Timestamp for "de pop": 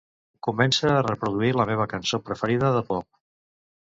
2.77-3.07